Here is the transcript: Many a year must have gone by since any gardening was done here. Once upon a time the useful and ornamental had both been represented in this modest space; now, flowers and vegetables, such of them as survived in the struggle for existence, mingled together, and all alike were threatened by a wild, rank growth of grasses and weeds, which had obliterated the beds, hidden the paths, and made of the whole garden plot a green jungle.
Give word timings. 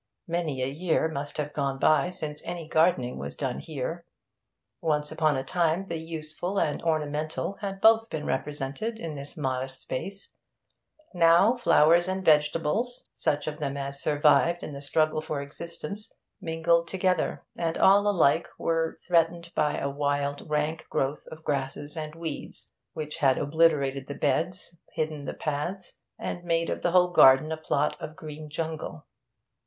Many 0.25 0.63
a 0.63 0.67
year 0.67 1.07
must 1.07 1.37
have 1.37 1.53
gone 1.53 1.77
by 1.77 2.09
since 2.09 2.41
any 2.43 2.67
gardening 2.67 3.19
was 3.19 3.35
done 3.35 3.59
here. 3.59 4.03
Once 4.81 5.11
upon 5.11 5.37
a 5.37 5.43
time 5.43 5.89
the 5.89 5.99
useful 5.99 6.57
and 6.59 6.81
ornamental 6.81 7.57
had 7.61 7.79
both 7.79 8.09
been 8.09 8.25
represented 8.25 8.97
in 8.97 9.13
this 9.13 9.37
modest 9.37 9.81
space; 9.81 10.29
now, 11.13 11.55
flowers 11.55 12.07
and 12.07 12.25
vegetables, 12.25 13.03
such 13.13 13.45
of 13.45 13.59
them 13.59 13.77
as 13.77 14.01
survived 14.01 14.63
in 14.63 14.73
the 14.73 14.81
struggle 14.81 15.21
for 15.21 15.39
existence, 15.39 16.11
mingled 16.41 16.87
together, 16.87 17.43
and 17.55 17.77
all 17.77 18.07
alike 18.09 18.47
were 18.57 18.97
threatened 19.07 19.51
by 19.53 19.77
a 19.77 19.87
wild, 19.87 20.49
rank 20.49 20.87
growth 20.89 21.27
of 21.27 21.43
grasses 21.43 21.95
and 21.95 22.15
weeds, 22.15 22.71
which 22.93 23.17
had 23.17 23.37
obliterated 23.37 24.07
the 24.07 24.15
beds, 24.15 24.77
hidden 24.93 25.25
the 25.25 25.35
paths, 25.35 25.99
and 26.17 26.43
made 26.43 26.71
of 26.71 26.81
the 26.81 26.89
whole 26.89 27.11
garden 27.11 27.53
plot 27.63 27.95
a 27.99 28.07
green 28.07 28.49
jungle. 28.49 29.05